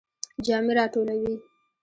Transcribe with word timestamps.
جامی 0.45 0.73
را 0.77 0.85
ټولوئ؟ 0.93 1.33